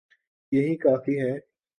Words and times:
یہی 0.51 0.75
کافی 0.75 1.19
ہے۔ 1.19 1.33